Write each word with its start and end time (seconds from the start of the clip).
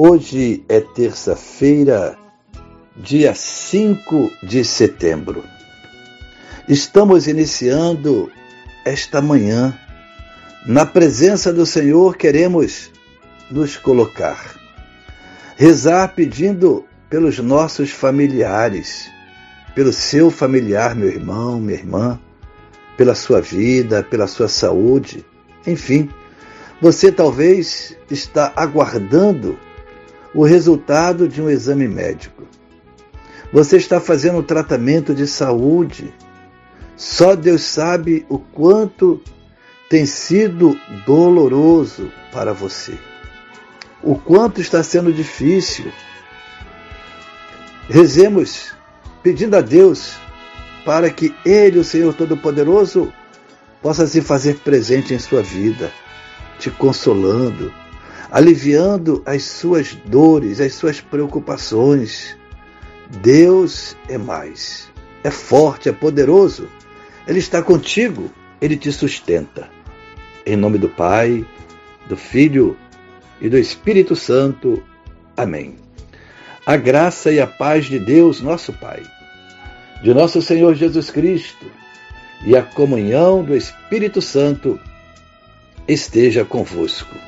Hoje 0.00 0.64
é 0.68 0.78
terça-feira, 0.78 2.16
dia 2.96 3.34
5 3.34 4.30
de 4.44 4.64
setembro. 4.64 5.42
Estamos 6.68 7.26
iniciando 7.26 8.30
esta 8.84 9.20
manhã. 9.20 9.76
Na 10.64 10.86
presença 10.86 11.52
do 11.52 11.66
Senhor 11.66 12.16
queremos 12.16 12.92
nos 13.50 13.76
colocar. 13.76 14.54
Rezar 15.56 16.14
pedindo 16.14 16.86
pelos 17.10 17.40
nossos 17.40 17.90
familiares, 17.90 19.10
pelo 19.74 19.92
seu 19.92 20.30
familiar, 20.30 20.94
meu 20.94 21.08
irmão, 21.08 21.58
minha 21.58 21.76
irmã, 21.76 22.20
pela 22.96 23.16
sua 23.16 23.40
vida, 23.40 24.04
pela 24.04 24.28
sua 24.28 24.46
saúde, 24.46 25.26
enfim. 25.66 26.08
Você 26.80 27.10
talvez 27.10 27.96
está 28.08 28.52
aguardando 28.54 29.58
o 30.34 30.44
resultado 30.44 31.28
de 31.28 31.40
um 31.40 31.48
exame 31.48 31.88
médico. 31.88 32.44
Você 33.52 33.76
está 33.76 34.00
fazendo 34.00 34.38
um 34.38 34.42
tratamento 34.42 35.14
de 35.14 35.26
saúde. 35.26 36.12
Só 36.96 37.34
Deus 37.34 37.62
sabe 37.62 38.26
o 38.28 38.38
quanto 38.38 39.22
tem 39.88 40.04
sido 40.04 40.78
doloroso 41.06 42.12
para 42.32 42.52
você. 42.52 42.98
O 44.02 44.16
quanto 44.16 44.60
está 44.60 44.82
sendo 44.82 45.12
difícil. 45.12 45.90
Rezemos 47.88 48.72
pedindo 49.22 49.56
a 49.56 49.60
Deus 49.60 50.16
para 50.84 51.10
que 51.10 51.34
Ele, 51.44 51.78
o 51.78 51.84
Senhor 51.84 52.12
Todo-Poderoso, 52.14 53.12
possa 53.82 54.06
se 54.06 54.20
fazer 54.20 54.58
presente 54.58 55.14
em 55.14 55.18
sua 55.18 55.42
vida, 55.42 55.90
te 56.58 56.70
consolando, 56.70 57.72
aliviando 58.30 59.22
as 59.24 59.44
suas 59.44 59.94
dores, 59.94 60.60
as 60.60 60.74
suas 60.74 61.00
preocupações. 61.00 62.36
Deus 63.22 63.96
é 64.08 64.18
mais, 64.18 64.88
é 65.24 65.30
forte, 65.30 65.88
é 65.88 65.92
poderoso. 65.92 66.68
Ele 67.26 67.38
está 67.38 67.62
contigo, 67.62 68.30
ele 68.60 68.76
te 68.76 68.92
sustenta. 68.92 69.68
Em 70.44 70.56
nome 70.56 70.78
do 70.78 70.88
Pai, 70.88 71.44
do 72.06 72.16
Filho 72.16 72.76
e 73.40 73.48
do 73.48 73.58
Espírito 73.58 74.14
Santo. 74.14 74.82
Amém. 75.36 75.76
A 76.66 76.76
graça 76.76 77.32
e 77.32 77.40
a 77.40 77.46
paz 77.46 77.86
de 77.86 77.98
Deus, 77.98 78.40
nosso 78.42 78.72
Pai, 78.74 79.02
de 80.02 80.12
nosso 80.12 80.42
Senhor 80.42 80.74
Jesus 80.74 81.10
Cristo 81.10 81.66
e 82.44 82.56
a 82.56 82.62
comunhão 82.62 83.42
do 83.42 83.56
Espírito 83.56 84.20
Santo 84.20 84.78
esteja 85.86 86.44
convosco. 86.44 87.27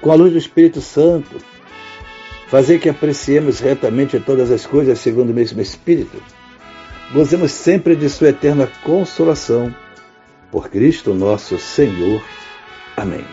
com 0.00 0.10
a 0.10 0.14
luz 0.14 0.32
do 0.32 0.38
Espírito 0.38 0.80
Santo, 0.80 1.36
fazer 2.48 2.78
que 2.78 2.88
apreciemos 2.88 3.60
retamente 3.60 4.20
todas 4.20 4.50
as 4.50 4.66
coisas 4.66 4.98
segundo 4.98 5.30
o 5.30 5.34
mesmo 5.34 5.60
Espírito, 5.60 6.22
gozemos 7.12 7.52
sempre 7.52 7.96
de 7.96 8.08
Sua 8.08 8.28
eterna 8.28 8.68
consolação. 8.84 9.74
Por 10.50 10.68
Cristo 10.68 11.12
nosso 11.12 11.58
Senhor. 11.58 12.22
Amém. 12.96 13.26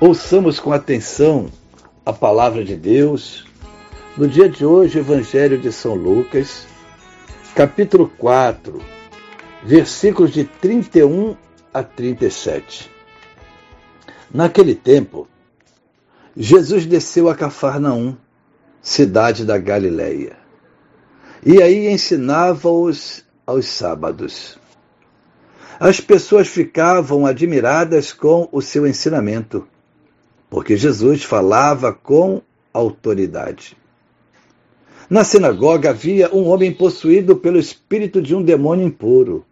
Ouçamos 0.00 0.58
com 0.58 0.72
atenção 0.72 1.46
a 2.04 2.12
palavra 2.12 2.64
de 2.64 2.74
Deus. 2.74 3.44
No 4.16 4.26
dia 4.26 4.48
de 4.48 4.64
hoje, 4.64 4.98
Evangelho 4.98 5.58
de 5.58 5.70
São 5.70 5.94
Lucas, 5.94 6.66
capítulo 7.54 8.10
4, 8.18 8.80
versículos 9.62 10.32
de 10.32 10.44
31 10.44 11.36
a 11.72 11.82
37. 11.82 12.90
Naquele 14.32 14.74
tempo, 14.74 15.28
Jesus 16.36 16.84
desceu 16.84 17.30
a 17.30 17.34
Cafarnaum, 17.34 18.14
cidade 18.82 19.42
da 19.42 19.56
Galileia, 19.56 20.36
e 21.44 21.62
aí 21.62 21.88
ensinava-os 21.88 23.24
aos 23.46 23.66
sábados. 23.66 24.58
As 25.80 25.98
pessoas 25.98 26.46
ficavam 26.46 27.24
admiradas 27.24 28.12
com 28.12 28.50
o 28.52 28.60
seu 28.60 28.86
ensinamento, 28.86 29.66
porque 30.50 30.76
Jesus 30.76 31.24
falava 31.24 31.90
com 31.90 32.42
autoridade. 32.70 33.74
Na 35.08 35.24
sinagoga 35.24 35.88
havia 35.88 36.34
um 36.34 36.48
homem 36.48 36.70
possuído 36.70 37.36
pelo 37.36 37.58
espírito 37.58 38.20
de 38.20 38.34
um 38.34 38.42
demônio 38.42 38.86
impuro, 38.86 39.42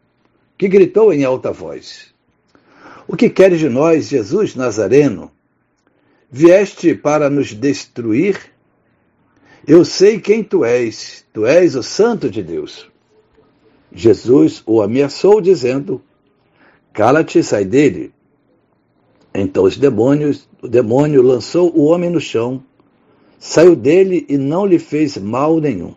que 0.59 0.69
gritou 0.69 1.15
em 1.15 1.25
alta 1.25 1.51
voz: 1.51 2.13
O 3.09 3.17
que 3.17 3.31
queres 3.31 3.59
de 3.59 3.71
nós, 3.71 4.09
Jesus 4.09 4.55
Nazareno? 4.55 5.34
Vieste 6.37 6.97
para 6.97 7.31
nos 7.31 7.55
destruir? 7.55 8.51
Eu 9.65 9.85
sei 9.85 10.19
quem 10.19 10.43
tu 10.43 10.65
és, 10.65 11.25
tu 11.33 11.47
és 11.47 11.77
o 11.77 11.83
Santo 11.85 12.29
de 12.29 12.43
Deus. 12.43 12.91
Jesus 13.93 14.61
o 14.67 14.83
ameaçou, 14.83 15.41
dizendo: 15.41 16.03
Cala-te, 16.93 17.41
sai 17.41 17.65
dele. 17.65 18.13
Então 19.33 19.63
os 19.63 19.77
demônios, 19.77 20.49
o 20.61 20.67
demônio 20.67 21.23
lançou 21.23 21.73
o 21.73 21.85
homem 21.85 22.11
no 22.11 22.21
chão, 22.21 22.65
saiu 23.39 23.77
dele 23.77 24.27
e 24.29 24.37
não 24.37 24.67
lhe 24.67 24.81
fez 24.81 25.17
mal 25.17 25.61
nenhum. 25.61 25.95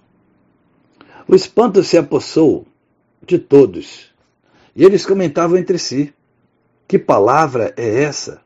O 1.28 1.34
espanto 1.34 1.84
se 1.84 1.98
apossou 1.98 2.68
de 3.25 3.40
todos, 3.40 4.14
e 4.75 4.84
eles 4.84 5.04
comentavam 5.04 5.58
entre 5.58 5.80
si: 5.80 6.14
Que 6.88 7.00
palavra 7.00 7.74
é 7.75 8.04
essa? 8.04 8.46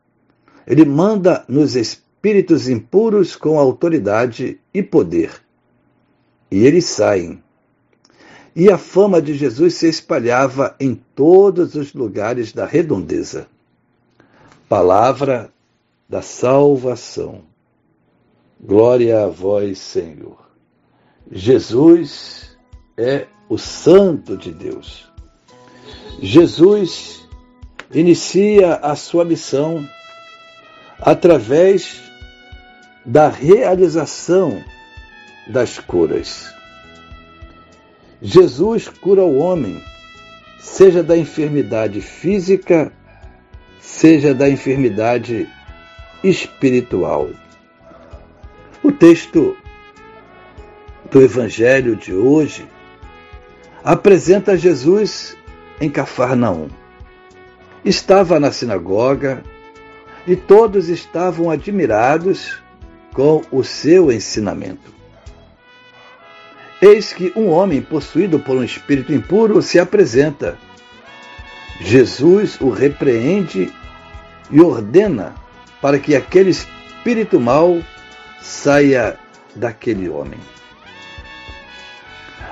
Ele 0.66 0.86
manda 0.86 1.44
nos 1.48 1.76
espíritos 1.76 2.70
impuros 2.70 3.36
com 3.36 3.60
autoridade 3.60 4.60
e 4.74 4.84
poder. 4.84 5.42
E 6.50 6.66
eles 6.66 6.86
saem. 6.86 7.42
E 8.56 8.70
a 8.70 8.78
fama 8.78 9.22
de 9.22 9.34
Jesus 9.34 9.76
se 9.76 9.88
espalhava 9.88 10.76
em 10.80 10.94
todos 10.94 11.76
os 11.76 11.94
lugares 11.94 12.52
da 12.52 12.66
redondeza. 12.66 13.48
Palavra 14.68 15.52
da 16.08 16.22
salvação. 16.22 17.44
Glória 18.60 19.24
a 19.24 19.28
vós, 19.28 19.80
Senhor. 19.80 20.38
Jesus 21.32 22.58
é 22.98 23.28
o 23.48 23.58
Santo 23.58 24.36
de 24.36 24.52
Deus. 24.52 25.10
Jesus 26.22 27.28
inicia 27.94 28.76
a 28.76 28.96
sua 28.96 29.24
missão 29.24 29.88
através 31.02 32.00
da 33.04 33.28
realização 33.28 34.64
das 35.48 35.80
curas. 35.80 36.54
Jesus 38.22 38.88
cura 38.88 39.24
o 39.24 39.40
homem, 39.40 39.84
seja 40.60 41.02
da 41.02 41.18
enfermidade 41.18 42.02
física, 42.02 42.94
seja 43.80 44.34
da 44.34 44.48
enfermidade 44.48 45.50
espiritual. 46.24 47.30
O 48.84 48.92
texto 48.92 49.58
do 51.10 51.22
Evangelho 51.22 51.96
de 51.96 52.14
hoje 52.14 52.68
apresenta 53.84 54.56
Jesus 54.56 55.36
em 55.80 55.90
Cafarnaum. 55.90 56.70
Estava 57.84 58.40
na 58.40 58.52
sinagoga 58.52 59.44
e 60.26 60.36
todos 60.36 60.90
estavam 60.90 61.50
admirados 61.50 62.60
com 63.14 63.42
o 63.52 63.64
seu 63.64 64.12
ensinamento. 64.12 64.92
Eis 66.82 67.14
que 67.14 67.32
um 67.36 67.50
homem 67.50 67.82
possuído 67.82 68.40
por 68.40 68.56
um 68.56 68.64
espírito 68.64 69.14
impuro 69.14 69.62
se 69.62 69.80
apresenta. 69.80 70.58
Jesus 71.80 72.60
o 72.60 72.70
repreende 72.70 73.72
e 74.50 74.62
ordena 74.62 75.36
para 75.82 76.00
que 76.00 76.16
aquele 76.16 76.50
espírito 76.50 77.40
mau 77.40 77.82
saia 78.42 79.18
daquele 79.56 80.10
homem. 80.10 80.40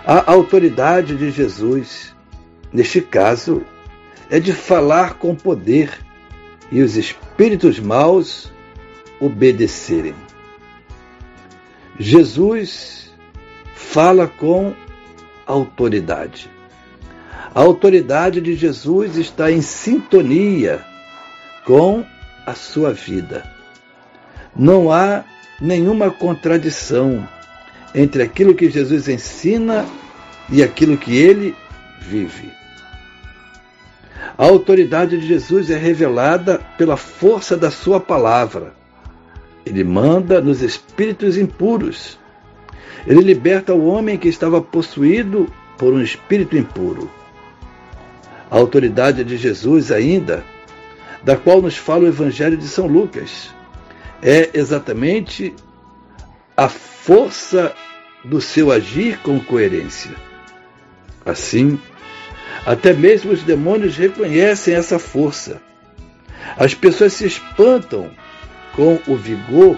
A 0.05 0.31
autoridade 0.31 1.15
de 1.15 1.29
Jesus, 1.29 2.15
neste 2.73 3.01
caso, 3.01 3.63
é 4.29 4.39
de 4.39 4.53
falar 4.53 5.15
com 5.15 5.35
poder 5.35 5.99
e 6.71 6.81
os 6.81 6.95
espíritos 6.95 7.28
maus 7.79 8.51
obedecerem. 9.19 10.15
Jesus 11.97 13.11
fala 13.75 14.27
com 14.27 14.73
autoridade. 15.45 16.49
A 17.55 17.61
autoridade 17.61 18.41
de 18.41 18.55
Jesus 18.55 19.17
está 19.17 19.51
em 19.51 19.61
sintonia 19.61 20.83
com 21.65 22.05
a 22.45 22.53
sua 22.53 22.93
vida. 22.93 23.43
Não 24.55 24.91
há 24.91 25.23
nenhuma 25.61 26.11
contradição 26.11 27.27
entre 27.95 28.21
aquilo 28.21 28.53
que 28.53 28.69
Jesus 28.69 29.07
ensina 29.07 29.85
e 30.49 30.61
aquilo 30.61 30.97
que 30.97 31.15
ele 31.15 31.55
vive. 32.01 32.58
A 34.37 34.45
autoridade 34.45 35.17
de 35.17 35.27
Jesus 35.27 35.69
é 35.69 35.77
revelada 35.77 36.59
pela 36.77 36.97
força 36.97 37.57
da 37.57 37.71
sua 37.71 37.99
palavra. 37.99 38.73
Ele 39.65 39.83
manda 39.83 40.41
nos 40.41 40.61
espíritos 40.61 41.37
impuros. 41.37 42.17
Ele 43.05 43.21
liberta 43.21 43.73
o 43.73 43.85
homem 43.85 44.17
que 44.17 44.27
estava 44.27 44.61
possuído 44.61 45.51
por 45.77 45.93
um 45.93 46.01
espírito 46.01 46.57
impuro. 46.57 47.09
A 48.49 48.55
autoridade 48.57 49.23
de 49.23 49.37
Jesus 49.37 49.91
ainda, 49.91 50.43
da 51.23 51.35
qual 51.35 51.61
nos 51.61 51.77
fala 51.77 52.05
o 52.05 52.07
Evangelho 52.07 52.57
de 52.57 52.67
São 52.67 52.87
Lucas, 52.87 53.53
é 54.21 54.49
exatamente 54.53 55.53
a 56.57 56.67
força 56.67 57.73
do 58.23 58.41
seu 58.41 58.71
agir 58.71 59.19
com 59.19 59.39
coerência. 59.39 60.11
Assim, 61.25 61.79
até 62.65 62.93
mesmo 62.93 63.31
os 63.31 63.43
demônios 63.43 63.97
reconhecem 63.97 64.73
essa 64.73 64.99
força. 64.99 65.61
As 66.57 66.73
pessoas 66.73 67.13
se 67.13 67.25
espantam 67.25 68.11
com 68.75 68.99
o 69.07 69.15
vigor, 69.15 69.77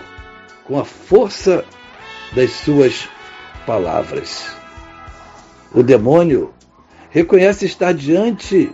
com 0.64 0.80
a 0.80 0.86
força 0.86 1.66
das 2.34 2.52
suas 2.52 3.08
palavras. 3.66 4.56
O 5.74 5.84
demônio 5.84 6.54
reconhece 7.10 7.66
estar 7.66 7.94
diante 7.94 8.72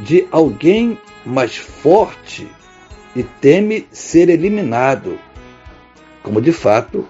de 0.00 0.26
alguém 0.30 0.98
mais 1.24 1.56
forte 1.56 2.48
e 3.14 3.22
teme 3.22 3.86
ser 3.90 4.28
eliminado, 4.28 5.18
como 6.22 6.40
de 6.40 6.52
fato 6.52 7.06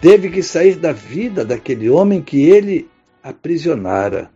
teve 0.00 0.30
que 0.30 0.42
sair 0.42 0.76
da 0.76 0.92
vida 0.92 1.44
daquele 1.44 1.88
homem 1.88 2.22
que 2.22 2.42
ele 2.42 2.88
aprisionara. 3.22 4.30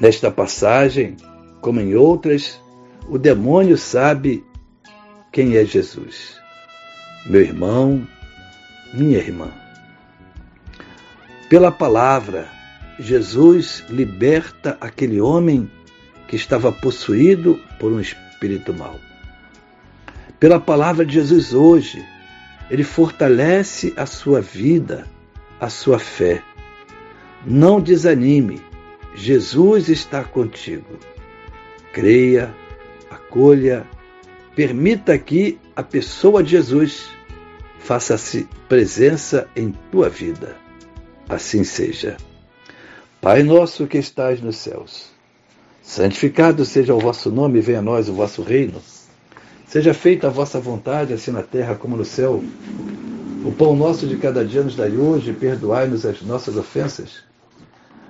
Nesta 0.00 0.30
passagem, 0.30 1.16
como 1.60 1.80
em 1.80 1.94
outras, 1.94 2.60
o 3.08 3.18
demônio 3.18 3.76
sabe 3.76 4.44
quem 5.30 5.56
é 5.56 5.64
Jesus. 5.64 6.40
Meu 7.26 7.40
irmão, 7.40 8.06
minha 8.92 9.18
irmã. 9.18 9.48
Pela 11.48 11.70
palavra, 11.70 12.48
Jesus 12.98 13.84
liberta 13.88 14.76
aquele 14.80 15.20
homem 15.20 15.70
que 16.26 16.36
estava 16.36 16.72
possuído 16.72 17.60
por 17.78 17.92
um 17.92 18.00
espírito 18.00 18.72
mau. 18.72 18.98
Pela 20.40 20.58
palavra 20.58 21.04
de 21.04 21.14
Jesus 21.14 21.52
hoje, 21.52 22.04
ele 22.70 22.82
fortalece 22.82 23.92
a 23.96 24.06
sua 24.06 24.40
vida, 24.40 25.06
a 25.60 25.68
sua 25.68 25.98
fé. 25.98 26.42
Não 27.46 27.80
desanime, 27.80 28.60
Jesus 29.14 29.88
está 29.88 30.24
contigo. 30.24 30.98
Creia, 31.92 32.54
acolha, 33.10 33.86
permita 34.54 35.18
que 35.18 35.58
a 35.76 35.82
pessoa 35.82 36.42
de 36.42 36.50
Jesus 36.50 37.10
faça-se 37.78 38.48
presença 38.68 39.48
em 39.54 39.72
tua 39.90 40.08
vida. 40.08 40.56
Assim 41.28 41.64
seja. 41.64 42.16
Pai 43.20 43.42
nosso 43.42 43.86
que 43.86 43.98
estais 43.98 44.40
nos 44.40 44.56
céus, 44.56 45.10
santificado 45.82 46.64
seja 46.64 46.94
o 46.94 46.98
vosso 46.98 47.30
nome, 47.30 47.60
venha 47.60 47.78
a 47.78 47.82
nós 47.82 48.08
o 48.08 48.14
vosso 48.14 48.42
reino. 48.42 48.80
Seja 49.66 49.94
feita 49.94 50.26
a 50.26 50.30
vossa 50.30 50.60
vontade, 50.60 51.12
assim 51.12 51.30
na 51.30 51.42
terra 51.42 51.74
como 51.74 51.96
no 51.96 52.04
céu. 52.04 52.42
O 53.44 53.52
pão 53.52 53.74
nosso 53.74 54.06
de 54.06 54.16
cada 54.16 54.44
dia 54.44 54.62
nos 54.62 54.76
dai 54.76 54.96
hoje, 54.96 55.32
perdoai-nos 55.32 56.04
as 56.04 56.20
nossas 56.22 56.56
ofensas, 56.56 57.24